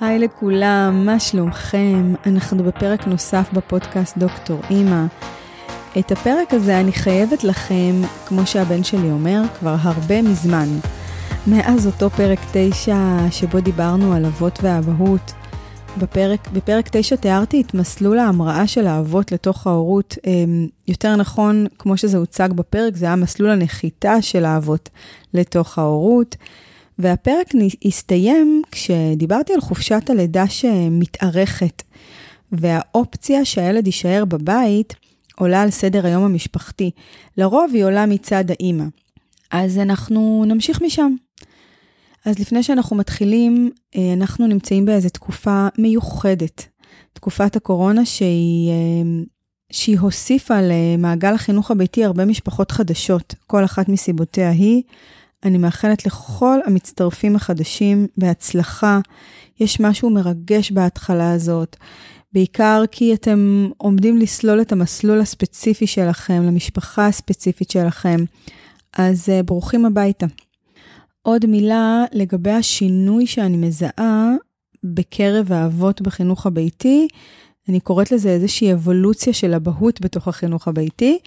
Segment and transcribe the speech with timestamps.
[0.00, 2.14] היי לכולם, מה שלומכם?
[2.26, 5.04] אנחנו בפרק נוסף בפודקאסט דוקטור אימא.
[5.98, 7.92] את הפרק הזה אני חייבת לכם,
[8.26, 10.68] כמו שהבן שלי אומר, כבר הרבה מזמן.
[11.46, 12.96] מאז אותו פרק 9
[13.30, 15.32] שבו דיברנו על אבות ואבהות.
[15.98, 20.18] בפרק, בפרק 9 תיארתי את מסלול ההמראה של האבות לתוך ההורות.
[20.26, 24.88] אמ, יותר נכון, כמו שזה הוצג בפרק, זה היה מסלול הנחיתה של האבות
[25.34, 26.36] לתוך ההורות.
[27.02, 27.48] והפרק
[27.84, 31.82] הסתיים כשדיברתי על חופשת הלידה שמתארכת,
[32.52, 34.94] והאופציה שהילד יישאר בבית
[35.36, 36.90] עולה על סדר היום המשפחתי.
[37.36, 38.84] לרוב היא עולה מצד האימא.
[39.50, 41.14] אז אנחנו נמשיך משם.
[42.26, 46.66] אז לפני שאנחנו מתחילים, אה, אנחנו נמצאים באיזו תקופה מיוחדת.
[47.12, 49.22] תקופת הקורונה שהיא, אה,
[49.72, 54.82] שהיא הוסיפה למעגל החינוך הביתי הרבה משפחות חדשות, כל אחת מסיבותיה היא.
[55.44, 59.00] אני מאחלת לכל המצטרפים החדשים בהצלחה.
[59.60, 61.76] יש משהו מרגש בהתחלה הזאת,
[62.32, 68.16] בעיקר כי אתם עומדים לסלול את המסלול הספציפי שלכם, למשפחה הספציפית שלכם.
[68.98, 70.26] אז uh, ברוכים הביתה.
[71.22, 74.34] עוד מילה לגבי השינוי שאני מזהה
[74.84, 77.08] בקרב האבות בחינוך הביתי.
[77.68, 81.18] אני קוראת לזה איזושהי אבולוציה של אבהות בתוך החינוך הביתי.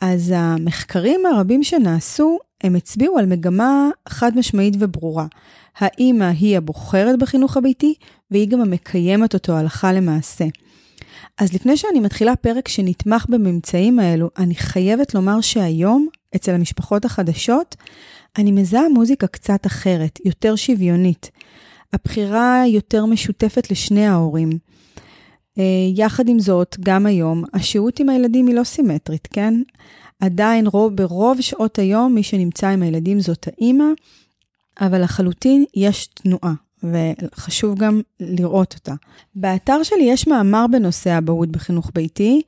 [0.00, 5.26] אז המחקרים הרבים שנעשו הם הצביעו על מגמה חד משמעית וברורה.
[5.78, 7.94] האימא היא הבוחרת בחינוך הביתי,
[8.30, 10.44] והיא גם המקיימת אותו הלכה למעשה.
[11.38, 17.76] אז לפני שאני מתחילה פרק שנתמך בממצאים האלו, אני חייבת לומר שהיום, אצל המשפחות החדשות,
[18.38, 21.30] אני מזהה מוזיקה קצת אחרת, יותר שוויונית.
[21.92, 24.50] הבחירה יותר משותפת לשני ההורים.
[25.58, 29.54] אה, יחד עם זאת, גם היום, השהות עם הילדים היא לא סימטרית, כן?
[30.20, 33.84] עדיין רוב, ברוב שעות היום מי שנמצא עם הילדים זאת האימא,
[34.80, 38.94] אבל לחלוטין יש תנועה, וחשוב גם לראות אותה.
[39.34, 42.42] באתר שלי יש מאמר בנושא אבהות בחינוך ביתי.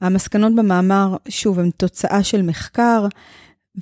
[0.00, 3.06] המסקנות במאמר, שוב, הן תוצאה של מחקר,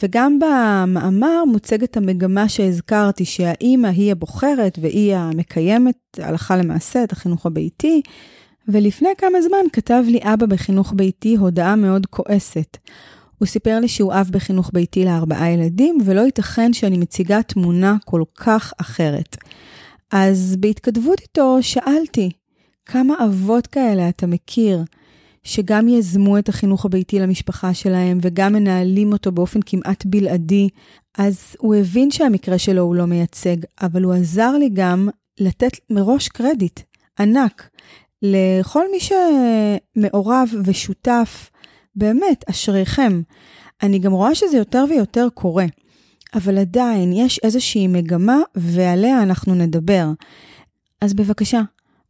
[0.03, 8.03] וגם במאמר מוצגת המגמה שהזכרתי, שהאימא היא הבוחרת והיא המקיימת הלכה למעשה את החינוך הביתי.
[8.69, 12.76] ולפני כמה זמן כתב לי אבא בחינוך ביתי הודעה מאוד כועסת.
[13.38, 18.22] הוא סיפר לי שהוא אב בחינוך ביתי לארבעה ילדים, ולא ייתכן שאני מציגה תמונה כל
[18.37, 19.37] כך אחרת.
[20.12, 22.31] אז בהתכתבות איתו שאלתי,
[22.87, 24.84] כמה אבות כאלה אתה מכיר,
[25.44, 30.69] שגם יזמו את החינוך הביתי למשפחה שלהם וגם מנהלים אותו באופן כמעט בלעדי,
[31.19, 35.09] אז הוא הבין שהמקרה שלו הוא לא מייצג, אבל הוא עזר לי גם
[35.41, 36.81] לתת מראש קרדיט
[37.19, 37.69] ענק
[38.22, 41.50] לכל מי שמעורב ושותף
[41.98, 43.22] באמת, אשריכם.
[43.82, 45.66] אני גם רואה שזה יותר ויותר קורה,
[46.34, 50.06] אבל עדיין יש איזושהי מגמה ועליה אנחנו נדבר.
[51.00, 51.60] אז בבקשה,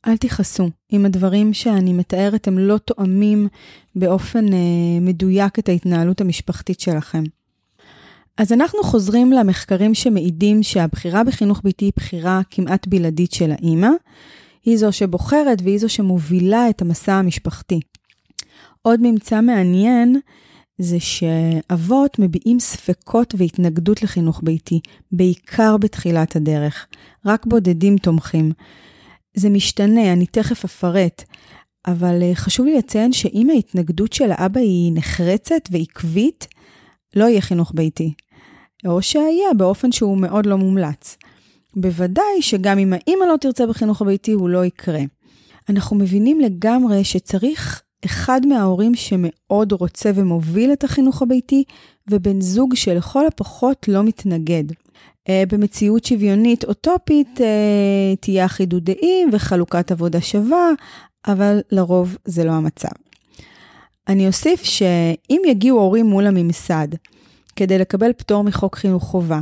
[0.07, 3.49] אל תכעסו אם הדברים שאני מתארת הם לא תואמים
[3.97, 7.23] באופן אה, מדויק את ההתנהלות המשפחתית שלכם.
[8.39, 13.91] אז אנחנו חוזרים למחקרים שמעידים שהבחירה בחינוך ביתי היא בחירה כמעט בלעדית של האימא.
[14.65, 17.81] היא זו שבוחרת והיא זו שמובילה את המסע המשפחתי.
[18.83, 20.21] עוד ממצא מעניין
[20.79, 24.81] זה שאבות מביעים ספקות והתנגדות לחינוך ביתי,
[25.13, 26.87] בעיקר בתחילת הדרך.
[27.27, 28.53] רק בודדים תומכים.
[29.37, 31.25] זה משתנה, אני תכף אפרט,
[31.87, 36.49] אבל אה, חשוב לי לציין שאם ההתנגדות של האבא היא נחרצת ועקבית,
[37.17, 38.13] לא יהיה חינוך ביתי.
[38.87, 41.17] או שיהיה באופן שהוא מאוד לא מומלץ.
[41.77, 45.01] בוודאי שגם אם האמא לא תרצה בחינוך הביתי, הוא לא יקרה.
[45.69, 51.65] אנחנו מבינים לגמרי שצריך אחד מההורים שמאוד רוצה ומוביל את החינוך הביתי,
[52.11, 54.65] ובן זוג שלכל הפחות לא מתנגד.
[55.29, 60.71] אה, במציאות שוויונית אוטופית אה, תהיה אחידות דעים וחלוקת עבודה שווה,
[61.27, 62.89] אבל לרוב זה לא המצב.
[64.09, 66.89] אני אוסיף שאם יגיעו הורים מול הממסד
[67.57, 69.41] כדי לקבל פטור מחוק חינוך חובה,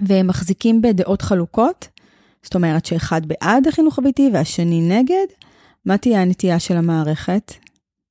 [0.00, 1.88] והם מחזיקים בדעות חלוקות,
[2.42, 5.26] זאת אומרת שאחד בעד החינוך הביתי והשני נגד,
[5.86, 7.52] מה תהיה הנטייה של המערכת?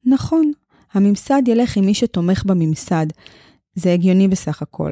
[0.05, 0.51] נכון,
[0.93, 3.05] הממסד ילך עם מי שתומך בממסד.
[3.75, 4.91] זה הגיוני בסך הכל.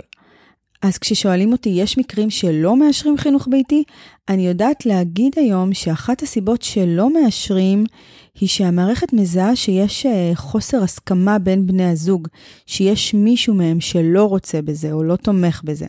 [0.81, 3.83] אז כששואלים אותי, יש מקרים שלא מאשרים חינוך ביתי?
[4.29, 7.83] אני יודעת להגיד היום שאחת הסיבות שלא מאשרים
[8.39, 12.27] היא שהמערכת מזהה שיש אה, חוסר הסכמה בין בני הזוג,
[12.65, 15.85] שיש מישהו מהם שלא רוצה בזה או לא תומך בזה.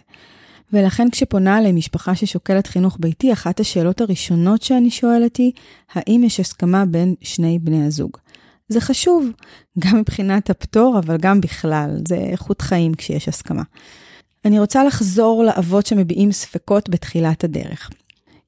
[0.73, 5.53] ולכן כשפונה אליי משפחה ששוקלת חינוך ביתי, אחת השאלות הראשונות שאני שואלת היא,
[5.93, 8.17] האם יש הסכמה בין שני בני הזוג?
[8.69, 9.31] זה חשוב,
[9.79, 13.63] גם מבחינת הפטור, אבל גם בכלל, זה איכות חיים כשיש הסכמה.
[14.45, 17.91] אני רוצה לחזור לאבות שמביעים ספקות בתחילת הדרך.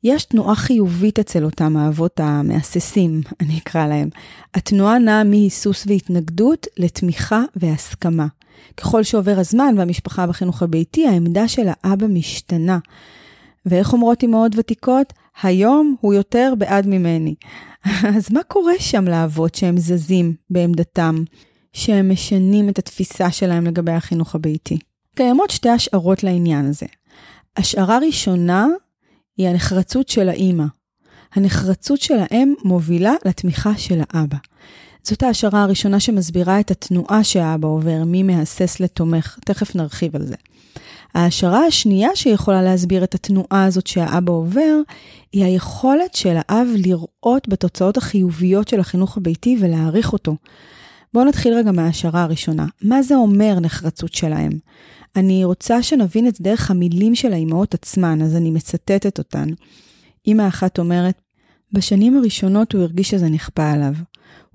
[0.05, 4.09] יש תנועה חיובית אצל אותם האבות המהססים, אני אקרא להם.
[4.55, 8.27] התנועה נעה מהיסוס והתנגדות לתמיכה והסכמה.
[8.77, 12.79] ככל שעובר הזמן והמשפחה בחינוך הביתי, העמדה של האבא משתנה.
[13.67, 15.13] ואיך אומרות אמהות ותיקות?
[15.43, 17.35] היום הוא יותר בעד ממני.
[18.17, 21.25] אז מה קורה שם לאבות שהם זזים בעמדתם,
[21.73, 24.79] שהם משנים את התפיסה שלהם לגבי החינוך הביתי?
[25.17, 26.87] קיימות שתי השערות לעניין הזה.
[27.57, 28.67] השערה ראשונה
[29.37, 30.65] היא הנחרצות של האימא.
[31.35, 34.37] הנחרצות של האם מובילה לתמיכה של האבא.
[35.05, 40.35] זאת ההשערה הראשונה שמסבירה את התנועה שהאבא עובר, מי מהסס לתומך, תכף נרחיב על זה.
[41.15, 44.77] ההשערה השנייה שיכולה להסביר את התנועה הזאת שהאבא עובר,
[45.33, 50.37] היא היכולת של האב לראות בתוצאות החיוביות של החינוך הביתי ולהעריך אותו.
[51.15, 52.67] בואו נתחיל רגע מההשערה הראשונה.
[52.83, 54.53] מה זה אומר נחרצות שלהם?
[55.17, 59.49] אני רוצה שנבין את דרך המילים של האימהות עצמן, אז אני מצטטת אותן.
[60.27, 61.21] אימא אחת אומרת,
[61.73, 63.95] בשנים הראשונות הוא הרגיש שזה נכפה עליו.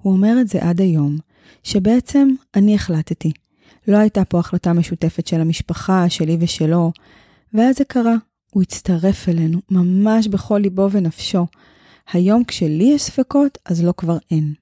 [0.05, 1.17] הוא אומר את זה עד היום,
[1.63, 3.31] שבעצם אני החלטתי.
[3.87, 6.91] לא הייתה פה החלטה משותפת של המשפחה, שלי ושלו,
[7.53, 8.15] ואז זה קרה.
[8.51, 11.45] הוא הצטרף אלינו, ממש בכל ליבו ונפשו.
[12.13, 14.53] היום כשלי יש ספקות, אז לא כבר אין.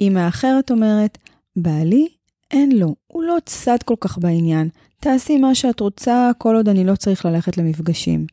[0.00, 1.18] אמא האחרת אומרת,
[1.56, 2.08] בעלי,
[2.50, 4.68] אין לו, הוא לא צד כל כך בעניין.
[5.00, 8.26] תעשי מה שאת רוצה, כל עוד אני לא צריך ללכת למפגשים.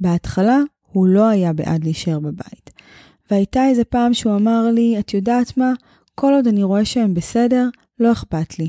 [0.00, 0.58] בהתחלה,
[0.92, 2.70] הוא לא היה בעד להישאר בבית.
[3.30, 5.72] והייתה איזה פעם שהוא אמר לי, את יודעת מה?
[6.14, 7.68] כל עוד אני רואה שהם בסדר,
[8.00, 8.68] לא אכפת לי.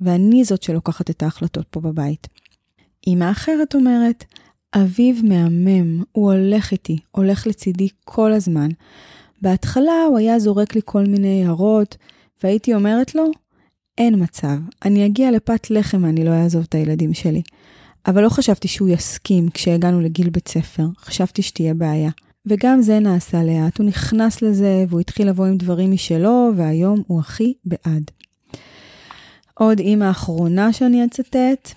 [0.00, 2.28] ואני זאת שלוקחת את ההחלטות פה בבית.
[3.06, 4.24] אמא אחרת אומרת,
[4.74, 8.68] אביו מהמם, הוא הולך איתי, הולך לצידי כל הזמן.
[9.42, 11.96] בהתחלה הוא היה זורק לי כל מיני הערות,
[12.42, 13.24] והייתי אומרת לו,
[13.98, 17.42] אין מצב, אני אגיע לפת לחם ואני לא אעזוב את הילדים שלי.
[18.06, 22.10] אבל לא חשבתי שהוא יסכים כשהגענו לגיל בית ספר, חשבתי שתהיה בעיה.
[22.46, 27.20] וגם זה נעשה לאט, הוא נכנס לזה והוא התחיל לבוא עם דברים משלו, והיום הוא
[27.20, 28.10] הכי בעד.
[29.54, 31.74] עוד אימא אחרונה שאני אצטט,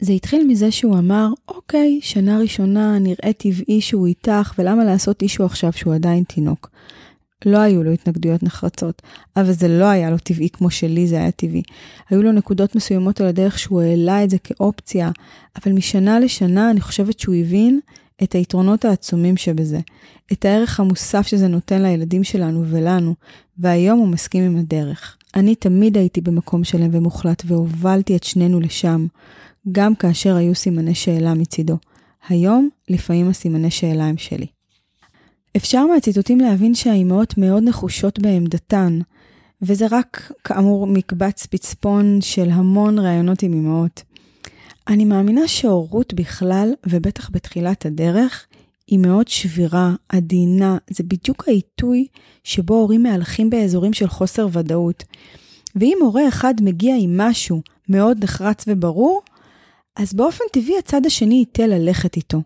[0.00, 5.44] זה התחיל מזה שהוא אמר, אוקיי, שנה ראשונה נראה טבעי שהוא איתך, ולמה לעשות אישו
[5.44, 6.70] עכשיו שהוא עדיין תינוק?
[7.46, 9.02] לא היו לו התנגדויות נחרצות,
[9.36, 11.62] אבל זה לא היה לו טבעי כמו שלי זה היה טבעי.
[12.10, 15.10] היו לו נקודות מסוימות על הדרך שהוא העלה את זה כאופציה,
[15.56, 17.80] אבל משנה לשנה אני חושבת שהוא הבין
[18.22, 19.80] את היתרונות העצומים שבזה,
[20.32, 23.14] את הערך המוסף שזה נותן לילדים שלנו ולנו,
[23.58, 25.16] והיום הוא מסכים עם הדרך.
[25.34, 29.06] אני תמיד הייתי במקום שלם ומוחלט והובלתי את שנינו לשם,
[29.72, 31.76] גם כאשר היו סימני שאלה מצידו.
[32.28, 34.46] היום, לפעמים הסימני שאלה הם שלי.
[35.56, 38.98] אפשר מהציטוטים להבין שהאימהות מאוד נחושות בעמדתן,
[39.62, 44.02] וזה רק, כאמור, מקבץ פצפון של המון ראיונות עם אימהות.
[44.90, 48.46] אני מאמינה שהורות בכלל, ובטח בתחילת הדרך,
[48.86, 52.06] היא מאוד שבירה, עדינה, זה בדיוק העיתוי
[52.44, 55.04] שבו הורים מהלכים באזורים של חוסר ודאות.
[55.76, 59.22] ואם הורה אחד מגיע עם משהו מאוד נחרץ וברור,
[59.96, 62.42] אז באופן טבעי הצד השני ייתה ללכת איתו.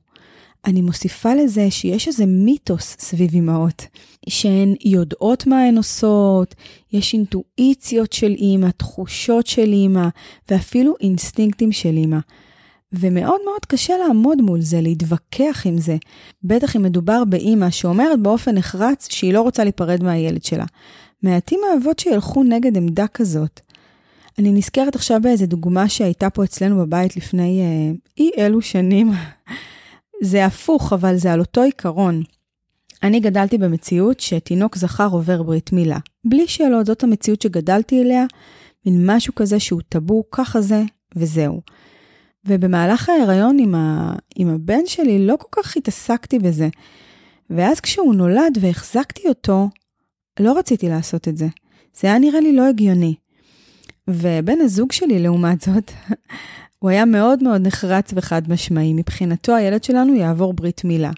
[0.67, 3.87] אני מוסיפה לזה שיש איזה מיתוס סביב אמהות,
[4.29, 6.55] שהן יודעות מה הן עושות,
[6.93, 10.09] יש אינטואיציות של אימא, תחושות של אימא,
[10.51, 12.19] ואפילו אינסטינקטים של אימא.
[12.93, 15.97] ומאוד מאוד קשה לעמוד מול זה, להתווכח עם זה.
[16.45, 20.65] בטח אם מדובר באימא שאומרת באופן נחרץ שהיא לא רוצה להיפרד מהילד שלה.
[21.23, 23.61] מעטים האבות שילכו נגד עמדה כזאת.
[24.39, 29.13] אני נזכרת עכשיו באיזה דוגמה שהייתה פה אצלנו בבית לפני אה, אי אלו שנים.
[30.23, 32.23] זה הפוך, אבל זה על אותו עיקרון.
[33.03, 35.99] אני גדלתי במציאות שתינוק זכר עובר ברית מילה.
[36.25, 38.25] בלי שאלות, זאת המציאות שגדלתי אליה,
[38.87, 40.83] מין משהו כזה שהוא טאבו, ככה זה,
[41.17, 41.61] וזהו.
[42.45, 44.15] ובמהלך ההיריון עם, ה...
[44.37, 46.69] עם הבן שלי לא כל כך התעסקתי בזה.
[47.51, 49.69] ואז כשהוא נולד והחזקתי אותו,
[50.41, 51.47] לא רציתי לעשות את זה.
[52.01, 53.15] זה היה נראה לי לא הגיוני.
[54.09, 55.91] ובן הזוג שלי, לעומת זאת,
[56.85, 58.93] הוא היה מאוד מאוד נחרץ וחד משמעי.
[58.95, 61.11] מבחינתו הילד שלנו יעבור ברית מילה.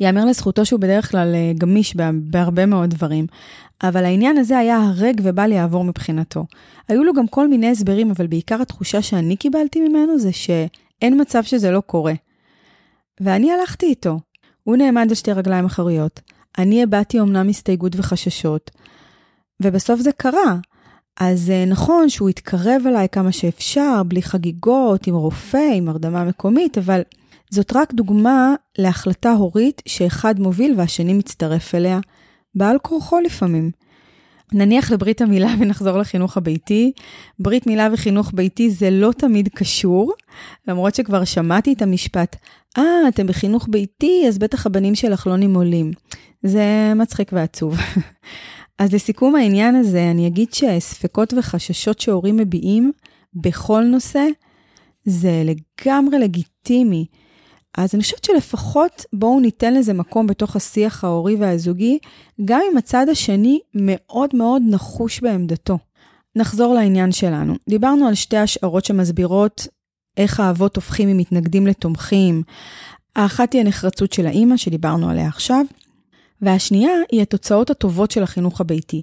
[0.00, 3.26] יאמר לזכותו שהוא בדרך כלל אה, גמיש בהרבה מאוד דברים,
[3.82, 6.46] אבל העניין הזה היה הרג ובל יעבור מבחינתו.
[6.88, 11.42] היו לו גם כל מיני הסברים, אבל בעיקר התחושה שאני קיבלתי ממנו זה שאין מצב
[11.42, 12.14] שזה לא קורה.
[13.20, 14.18] ואני הלכתי איתו.
[14.64, 16.20] הוא נעמד על שתי רגליים אחריות.
[16.58, 18.70] אני הבעתי אמנם הסתייגות וחששות,
[19.62, 20.56] ובסוף זה קרה.
[21.20, 26.78] אז אה, נכון שהוא התקרב אליי כמה שאפשר, בלי חגיגות, עם רופא, עם הרדמה מקומית,
[26.78, 27.02] אבל
[27.50, 31.98] זאת רק דוגמה להחלטה הורית שאחד מוביל והשני מצטרף אליה,
[32.54, 33.70] בעל כורחו לפעמים.
[34.52, 36.92] נניח לברית המילה ונחזור לחינוך הביתי.
[37.38, 40.12] ברית מילה וחינוך ביתי זה לא תמיד קשור,
[40.68, 42.36] למרות שכבר שמעתי את המשפט,
[42.78, 45.92] אה, ah, אתם בחינוך ביתי, אז בטח הבנים שלך לא נימולים.
[46.42, 47.78] זה מצחיק ועצוב.
[48.78, 52.92] אז לסיכום העניין הזה, אני אגיד שספקות וחששות שהורים מביעים
[53.34, 54.26] בכל נושא,
[55.04, 57.06] זה לגמרי לגיטימי.
[57.78, 61.98] אז אני חושבת שלפחות בואו ניתן לזה מקום בתוך השיח ההורי והזוגי,
[62.44, 65.78] גם אם הצד השני מאוד מאוד נחוש בעמדתו.
[66.36, 67.54] נחזור לעניין שלנו.
[67.68, 69.66] דיברנו על שתי השערות שמסבירות
[70.16, 72.42] איך האבות הופכים ממתנגדים לתומכים.
[73.16, 75.64] האחת היא הנחרצות של האימא, שדיברנו עליה עכשיו,
[76.42, 79.02] והשנייה היא התוצאות הטובות של החינוך הביתי.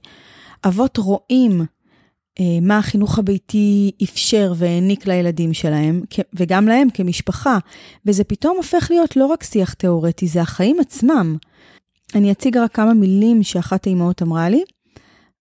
[0.68, 1.66] אבות רואים
[2.40, 6.02] אה, מה החינוך הביתי אפשר והעניק לילדים שלהם,
[6.34, 7.58] וגם להם כמשפחה,
[8.06, 11.38] וזה פתאום הופך להיות לא רק שיח תיאורטי, זה החיים עצמם.
[12.16, 14.64] אני אציג רק כמה מילים שאחת האימהות אמרה לי.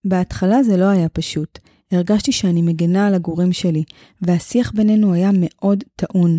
[0.05, 1.59] בהתחלה זה לא היה פשוט.
[1.91, 3.83] הרגשתי שאני מגנה על הגורים שלי,
[4.21, 6.37] והשיח בינינו היה מאוד טעון.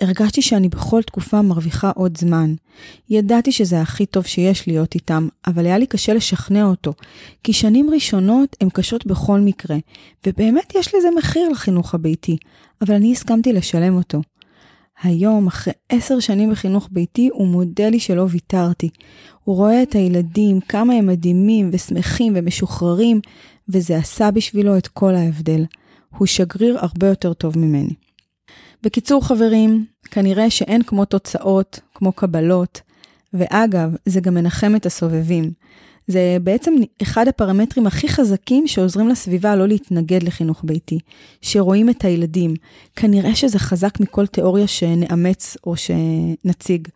[0.00, 2.54] הרגשתי שאני בכל תקופה מרוויחה עוד זמן.
[3.10, 6.92] ידעתי שזה הכי טוב שיש להיות איתם, אבל היה לי קשה לשכנע אותו,
[7.42, 9.76] כי שנים ראשונות הן קשות בכל מקרה,
[10.26, 12.36] ובאמת יש לזה מחיר לחינוך הביתי,
[12.82, 14.20] אבל אני הסכמתי לשלם אותו.
[15.02, 18.88] היום, אחרי עשר שנים בחינוך ביתי, הוא מודה לי שלא ויתרתי.
[19.44, 23.20] הוא רואה את הילדים, כמה הם מדהימים ושמחים ומשוחררים,
[23.68, 25.64] וזה עשה בשבילו את כל ההבדל.
[26.18, 27.94] הוא שגריר הרבה יותר טוב ממני.
[28.82, 32.80] בקיצור, חברים, כנראה שאין כמו תוצאות, כמו קבלות,
[33.34, 35.52] ואגב, זה גם מנחם את הסובבים.
[36.06, 40.98] זה בעצם אחד הפרמטרים הכי חזקים שעוזרים לסביבה לא להתנגד לחינוך ביתי,
[41.42, 42.54] שרואים את הילדים.
[42.96, 46.88] כנראה שזה חזק מכל תיאוריה שנאמץ או שנציג.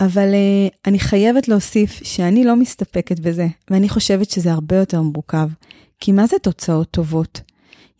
[0.00, 5.48] אבל uh, אני חייבת להוסיף שאני לא מסתפקת בזה, ואני חושבת שזה הרבה יותר מורכב.
[6.00, 7.40] כי מה זה תוצאות טובות?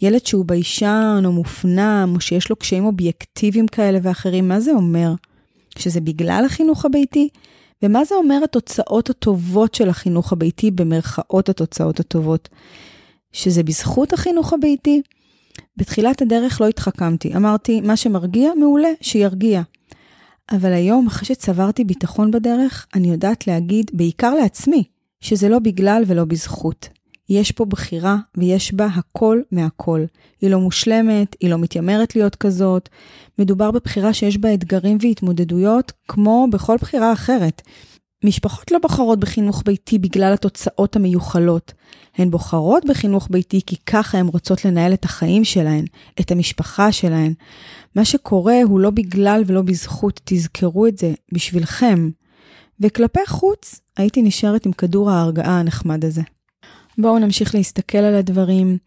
[0.02, 5.14] ילד שהוא ביישן או מופנם, או שיש לו קשיים אובייקטיביים כאלה ואחרים, מה זה אומר?
[5.78, 7.28] שזה בגלל החינוך הביתי?
[7.82, 12.48] ומה זה אומר התוצאות הטובות של החינוך הביתי, במרכאות התוצאות הטובות?
[13.32, 15.02] שזה בזכות החינוך הביתי?
[15.76, 19.62] בתחילת הדרך לא התחכמתי, אמרתי, מה שמרגיע, מעולה, שירגיע.
[20.50, 24.84] אבל היום, אחרי שצברתי ביטחון בדרך, אני יודעת להגיד, בעיקר לעצמי,
[25.20, 26.88] שזה לא בגלל ולא בזכות.
[27.28, 30.04] יש פה בחירה ויש בה הכל מהכל.
[30.40, 32.88] היא לא מושלמת, היא לא מתיימרת להיות כזאת.
[33.38, 37.62] מדובר בבחירה שיש בה אתגרים והתמודדויות כמו בכל בחירה אחרת.
[38.24, 41.72] משפחות לא בוחרות בחינוך ביתי בגלל התוצאות המיוחלות.
[42.16, 45.84] הן בוחרות בחינוך ביתי כי ככה הן רוצות לנהל את החיים שלהן,
[46.20, 47.34] את המשפחה שלהן.
[47.96, 52.10] מה שקורה הוא לא בגלל ולא בזכות, תזכרו את זה, בשבילכם.
[52.80, 56.22] וכלפי חוץ, הייתי נשארת עם כדור ההרגעה הנחמד הזה.
[56.98, 58.78] בואו נמשיך להסתכל על הדברים.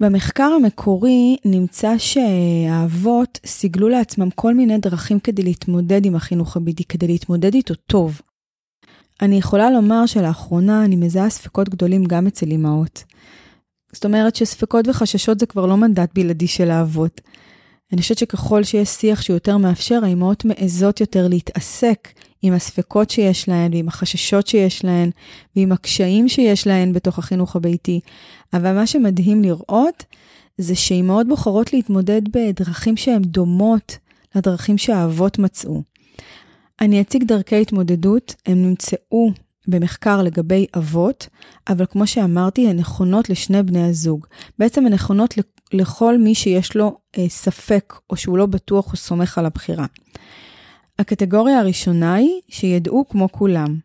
[0.00, 7.06] במחקר המקורי נמצא שהאבות סיגלו לעצמם כל מיני דרכים כדי להתמודד עם החינוך הביתי, כדי
[7.06, 8.20] להתמודד איתו טוב.
[9.22, 13.04] אני יכולה לומר שלאחרונה אני מזהה ספקות גדולים גם אצל אמהות.
[13.92, 17.20] זאת אומרת שספקות וחששות זה כבר לא מנדט בלעדי של האבות.
[17.92, 22.08] אני חושבת שככל שיש שיח שהוא יותר מאפשר, האמהות מעזות יותר להתעסק
[22.42, 25.10] עם הספקות שיש להן, ועם החששות שיש להן,
[25.56, 28.00] ועם הקשיים שיש להן בתוך החינוך הביתי.
[28.52, 30.04] אבל מה שמדהים לראות,
[30.58, 33.98] זה שאימהות בוחרות להתמודד בדרכים שהן דומות
[34.34, 35.82] לדרכים שהאבות מצאו.
[36.80, 39.30] אני אציג דרכי התמודדות, הן נמצאו
[39.68, 41.28] במחקר לגבי אבות,
[41.68, 44.26] אבל כמו שאמרתי, הן נכונות לשני בני הזוג.
[44.58, 45.34] בעצם הן נכונות
[45.72, 49.86] לכל מי שיש לו אה, ספק או שהוא לא בטוח או סומך על הבחירה.
[51.00, 53.76] הקטגוריה הראשונה היא שידעו כמו כולם.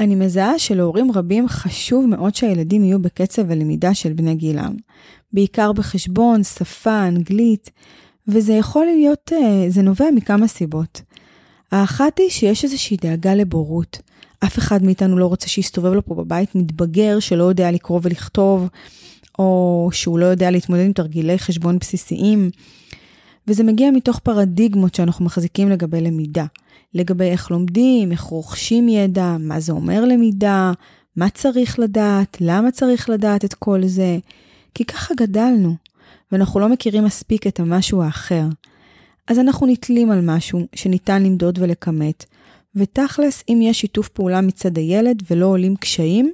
[0.00, 4.76] אני מזהה שלהורים רבים חשוב מאוד שהילדים יהיו בקצב הלמידה של בני גילם,
[5.32, 7.70] בעיקר בחשבון, שפה, אנגלית,
[8.28, 11.02] וזה יכול להיות, אה, זה נובע מכמה סיבות.
[11.72, 13.98] האחת היא שיש איזושהי דאגה לבורות.
[14.44, 18.68] אף אחד מאיתנו לא רוצה שיסתובב לו פה בבית מתבגר שלא יודע לקרוא ולכתוב,
[19.38, 22.50] או שהוא לא יודע להתמודד עם תרגילי חשבון בסיסיים.
[23.48, 26.44] וזה מגיע מתוך פרדיגמות שאנחנו מחזיקים לגבי למידה.
[26.94, 30.72] לגבי איך לומדים, איך רוכשים ידע, מה זה אומר למידה,
[31.16, 34.18] מה צריך לדעת, למה צריך לדעת את כל זה.
[34.74, 35.74] כי ככה גדלנו,
[36.32, 38.44] ואנחנו לא מכירים מספיק את המשהו האחר.
[39.28, 42.24] אז אנחנו נתלים על משהו שניתן למדוד ולכמת,
[42.76, 46.32] ותכלס, אם יש שיתוף פעולה מצד הילד ולא עולים קשיים,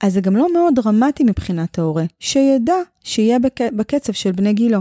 [0.00, 3.60] אז זה גם לא מאוד דרמטי מבחינת ההורה, שידע שיהיה בק...
[3.76, 4.80] בקצב של בני גילו.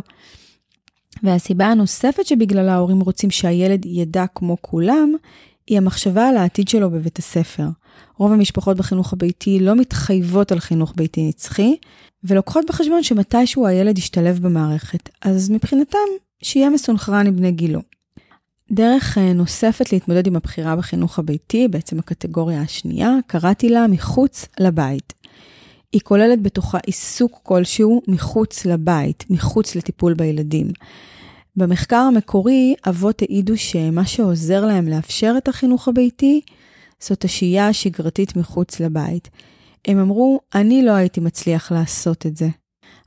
[1.23, 5.13] והסיבה הנוספת שבגללה ההורים רוצים שהילד ידע כמו כולם,
[5.67, 7.67] היא המחשבה על העתיד שלו בבית הספר.
[8.17, 11.75] רוב המשפחות בחינוך הביתי לא מתחייבות על חינוך ביתי נצחי,
[12.23, 15.97] ולוקחות בחשבון שמתישהו הילד ישתלב במערכת, אז מבחינתם,
[16.43, 17.81] שיהיה מסונכרן עם בני גילו.
[18.71, 25.13] דרך אה, נוספת להתמודד עם הבחירה בחינוך הביתי, בעצם הקטגוריה השנייה, קראתי לה מחוץ לבית.
[25.93, 30.67] היא כוללת בתוכה עיסוק כלשהו מחוץ לבית, מחוץ לטיפול בילדים.
[31.55, 36.41] במחקר המקורי, אבות העידו שמה שעוזר להם לאפשר את החינוך הביתי,
[36.99, 39.29] זאת השהייה השגרתית מחוץ לבית.
[39.87, 42.47] הם אמרו, אני לא הייתי מצליח לעשות את זה.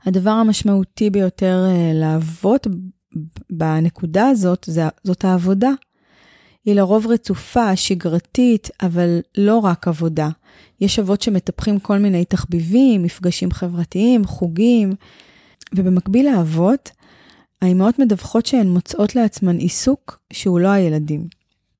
[0.05, 2.67] הדבר המשמעותי ביותר אה, לאבות
[3.49, 4.69] בנקודה הזאת,
[5.03, 5.71] זאת העבודה.
[6.65, 10.29] היא לרוב רצופה, שגרתית, אבל לא רק עבודה.
[10.81, 14.93] יש אבות שמטפחים כל מיני תחביבים, מפגשים חברתיים, חוגים,
[15.75, 16.91] ובמקביל לאבות,
[17.61, 21.27] האימהות מדווחות שהן מוצאות לעצמן עיסוק שהוא לא הילדים.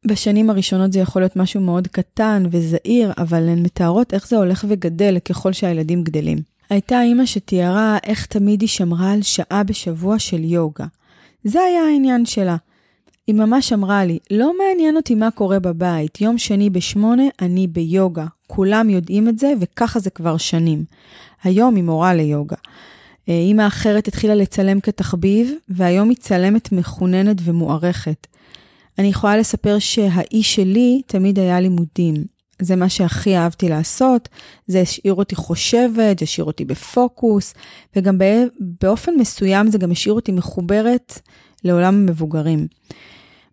[0.07, 4.65] בשנים הראשונות זה יכול להיות משהו מאוד קטן וזעיר, אבל הן מתארות איך זה הולך
[4.67, 6.37] וגדל ככל שהילדים גדלים.
[6.69, 10.85] הייתה אימא שתיארה איך תמיד היא שמרה על שעה בשבוע של יוגה.
[11.43, 12.55] זה היה העניין שלה.
[13.27, 18.25] היא ממש אמרה לי, לא מעניין אותי מה קורה בבית, יום שני בשמונה אני ביוגה.
[18.47, 20.83] כולם יודעים את זה, וככה זה כבר שנים.
[21.43, 22.55] היום היא מורה ליוגה.
[23.29, 28.27] אה, אימא אחרת התחילה לצלם כתחביב, והיום היא צלמת מחוננת ומוערכת.
[28.99, 32.13] אני יכולה לספר שהאי שלי תמיד היה לימודים.
[32.61, 34.29] זה מה שהכי אהבתי לעשות,
[34.67, 37.53] זה השאיר אותי חושבת, זה השאיר אותי בפוקוס,
[37.95, 38.17] וגם
[38.59, 41.19] באופן מסוים זה גם השאיר אותי מחוברת
[41.63, 42.67] לעולם המבוגרים.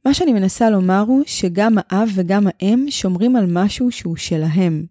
[0.04, 4.84] מה שאני מנסה לומר הוא שגם האב וגם האם שומרים על משהו שהוא שלהם.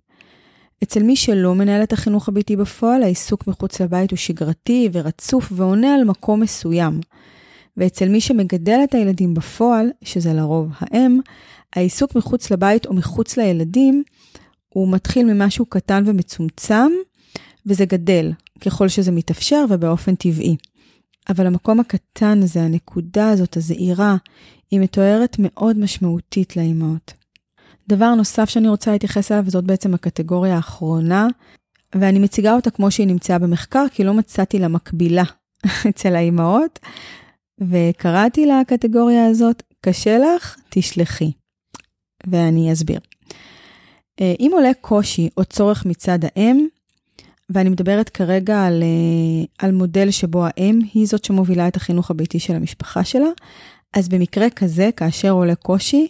[0.84, 5.96] אצל מי שלא מנהל את החינוך הביתי בפועל, העיסוק מחוץ לבית הוא שגרתי ורצוף ועונה
[5.96, 7.00] על מקום מסוים.
[7.78, 11.20] ואצל מי שמגדל את הילדים בפועל, שזה לרוב האם,
[11.76, 14.04] העיסוק מחוץ לבית או מחוץ לילדים,
[14.70, 16.92] הוא מתחיל ממשהו קטן ומצומצם,
[17.66, 20.56] וזה גדל ככל שזה מתאפשר ובאופן טבעי.
[21.30, 24.16] אבל המקום הקטן הזה, הנקודה הזאת, הזעירה,
[24.72, 27.14] היא מתוארת מאוד משמעותית לאימהות.
[27.90, 31.28] דבר נוסף שאני רוצה להתייחס אליו, וזאת בעצם הקטגוריה האחרונה,
[31.96, 35.24] ואני מציגה אותה כמו שהיא נמצאה במחקר, כי לא מצאתי לה מקבילה
[35.90, 36.80] אצל האימהות,
[37.62, 41.32] וקראתי לקטגוריה הזאת, קשה לך, תשלחי.
[42.28, 43.00] ואני אסביר.
[44.22, 46.68] אה, אם עולה קושי או צורך מצד האם,
[47.50, 52.40] ואני מדברת כרגע על, אה, על מודל שבו האם היא זאת שמובילה את החינוך הביתי
[52.40, 53.30] של המשפחה שלה,
[53.94, 56.08] אז במקרה כזה, כאשר עולה קושי,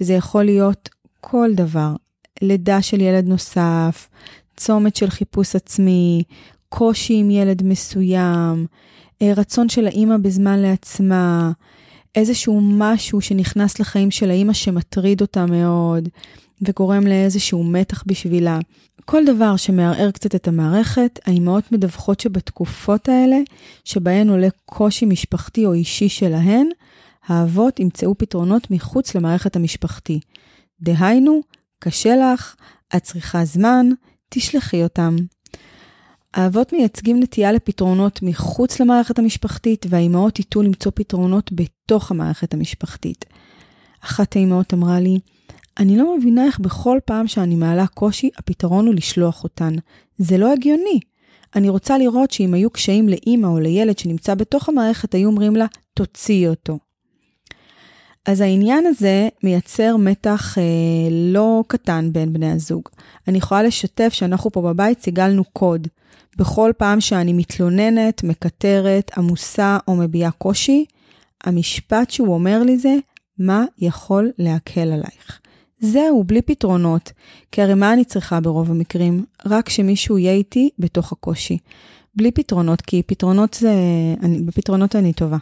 [0.00, 0.88] וזה יכול להיות
[1.20, 1.94] כל דבר,
[2.42, 4.08] לידה של ילד נוסף,
[4.56, 6.22] צומת של חיפוש עצמי,
[6.68, 8.66] קושי עם ילד מסוים,
[9.22, 11.52] אה, רצון של האימא בזמן לעצמה,
[12.14, 16.08] איזשהו משהו שנכנס לחיים של האימא שמטריד אותה מאוד
[16.62, 18.58] וגורם לאיזשהו מתח בשבילה.
[19.04, 23.36] כל דבר שמערער קצת את המערכת, האימהות מדווחות שבתקופות האלה,
[23.84, 26.68] שבהן עולה קושי משפחתי או אישי שלהן,
[27.26, 30.20] האבות ימצאו פתרונות מחוץ למערכת המשפחתי.
[30.80, 31.40] דהיינו,
[31.78, 32.54] קשה לך,
[32.96, 33.86] את צריכה זמן,
[34.28, 35.16] תשלחי אותם.
[36.34, 43.24] האבות מייצגים נטייה לפתרונות מחוץ למערכת המשפחתית, והאימהות ייטו למצוא פתרונות בתוך המערכת המשפחתית.
[44.04, 45.18] אחת האימהות אמרה לי,
[45.78, 49.74] אני לא מבינה איך בכל פעם שאני מעלה קושי, הפתרון הוא לשלוח אותן.
[50.18, 51.00] זה לא הגיוני.
[51.56, 55.66] אני רוצה לראות שאם היו קשיים לאימא או לילד שנמצא בתוך המערכת, היו אומרים לה,
[55.94, 56.78] תוציאי אותו.
[58.26, 60.62] אז העניין הזה מייצר מתח אה,
[61.10, 62.82] לא קטן בין בני הזוג.
[63.28, 65.88] אני יכולה לשתף שאנחנו פה בבית סיגלנו קוד.
[66.36, 70.84] בכל פעם שאני מתלוננת, מקטרת, עמוסה או מביעה קושי,
[71.44, 72.94] המשפט שהוא אומר לי זה,
[73.38, 75.40] מה יכול להקל עלייך?
[75.80, 77.12] זהו, בלי פתרונות.
[77.52, 79.24] כי הרי מה אני צריכה ברוב המקרים?
[79.46, 81.58] רק שמישהו יהיה איתי בתוך הקושי.
[82.14, 83.72] בלי פתרונות, כי פתרונות זה...
[84.22, 85.36] אני, בפתרונות אני טובה.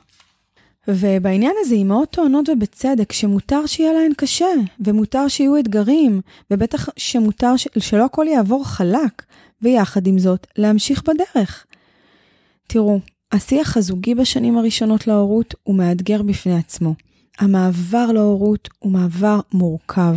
[0.88, 4.46] ובעניין הזה אימהות טוענות ובצדק שמותר שיהיה להן קשה,
[4.80, 6.20] ומותר שיהיו אתגרים,
[6.50, 7.68] ובטח שמותר ש...
[7.78, 9.22] שלא הכל יעבור חלק,
[9.62, 11.66] ויחד עם זאת, להמשיך בדרך.
[12.66, 13.00] תראו,
[13.32, 16.94] השיח הזוגי בשנים הראשונות להורות הוא מאתגר בפני עצמו.
[17.38, 20.16] המעבר להורות הוא מעבר מורכב.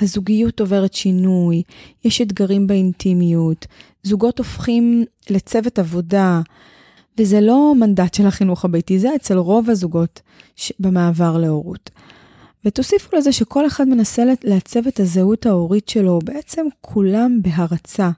[0.00, 1.62] הזוגיות עוברת שינוי,
[2.04, 3.66] יש אתגרים באינטימיות,
[4.02, 6.40] זוגות הופכים לצוות עבודה,
[7.18, 10.20] וזה לא מנדט של החינוך הביתי, זה אצל רוב הזוגות
[10.80, 11.90] במעבר להורות.
[12.64, 18.10] ותוסיפו לזה שכל אחד מנסה לעצב את הזהות ההורית שלו, בעצם כולם בהרצה.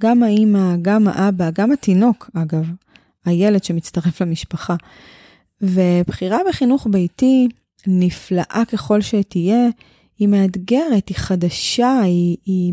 [0.00, 2.64] גם האימא, גם האבא, גם התינוק, אגב,
[3.24, 4.76] הילד שמצטרף למשפחה.
[5.60, 7.48] ובחירה בחינוך ביתי,
[7.86, 9.68] נפלאה ככל שתהיה,
[10.18, 12.72] היא מאתגרת, היא חדשה, היא, היא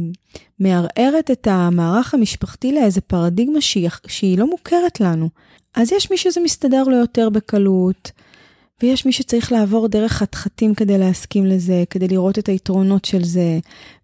[0.60, 5.30] מערערת את המערך המשפחתי לאיזה פרדיגמה שהיא, שהיא לא מוכרת לנו.
[5.76, 8.12] אז יש מי שזה מסתדר לו יותר בקלות,
[8.84, 13.60] ויש מי שצריך לעבור דרך חתחתים כדי להסכים לזה, כדי לראות את היתרונות של זה,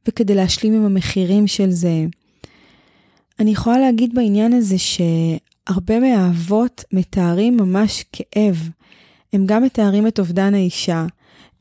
[0.08, 2.06] וכדי להשלים עם המחירים של זה.
[3.40, 4.78] אני יכולה להגיד בעניין הזה
[5.70, 8.70] שהרבה מהאבות מתארים ממש כאב.
[9.34, 11.06] הם גם מתארים את אובדן האישה,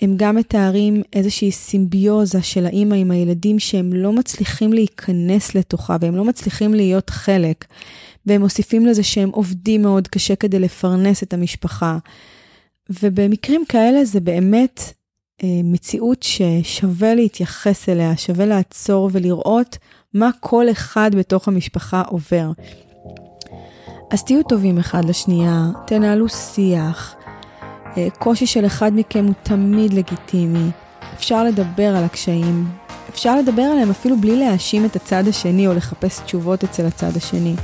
[0.03, 6.17] הם גם מתארים איזושהי סימביוזה של האימא עם הילדים שהם לא מצליחים להיכנס לתוכה והם
[6.17, 7.65] לא מצליחים להיות חלק.
[8.27, 11.99] והם מוסיפים לזה שהם עובדים מאוד קשה כדי לפרנס את המשפחה.
[13.03, 14.81] ובמקרים כאלה זה באמת
[15.43, 19.79] אה, מציאות ששווה להתייחס אליה, שווה לעצור ולראות
[20.15, 22.51] מה כל אחד בתוך המשפחה עובר.
[24.11, 27.15] אז תהיו טובים אחד לשנייה, תנהלו שיח.
[27.97, 30.71] אה, קושי של אחד מכם הוא תמיד לגיטימי.
[31.15, 32.67] אפשר לדבר על הקשיים,
[33.11, 37.55] אפשר לדבר עליהם אפילו בלי להאשים את הצד השני או לחפש תשובות אצל הצד השני.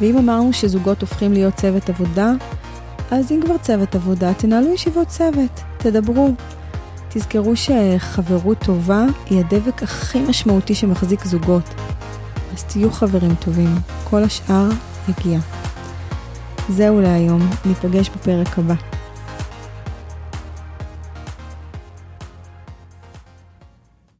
[0.00, 2.32] ואם אמרנו שזוגות הופכים להיות צוות עבודה,
[3.10, 6.34] אז אם כבר צוות עבודה, תנהלו ישיבות צוות, תדברו.
[7.08, 11.74] תזכרו שחברות טובה היא הדבק הכי משמעותי שמחזיק זוגות.
[12.54, 14.68] אז תהיו חברים טובים, כל השאר
[15.08, 15.55] יגיע.
[16.68, 18.74] זהו להיום, ניפגש בפרק הבא.